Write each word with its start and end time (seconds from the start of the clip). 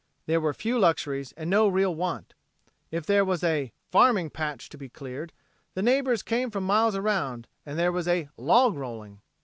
There 0.25 0.41
were 0.41 0.55
few 0.55 0.79
luxuries 0.79 1.31
and 1.33 1.47
no 1.47 1.67
real 1.67 1.93
want. 1.93 2.33
If 2.89 3.05
there 3.05 3.23
was 3.23 3.43
"a 3.43 3.71
farming 3.91 4.31
patch" 4.31 4.67
to 4.69 4.77
be 4.79 4.89
cleared, 4.89 5.31
the 5.75 5.83
neighbors 5.83 6.23
came 6.23 6.49
from 6.49 6.63
miles 6.63 6.95
around 6.95 7.47
and 7.67 7.77
there 7.77 7.91
was 7.91 8.07
a 8.07 8.27
"log 8.35 8.75
rolling." 8.77 9.21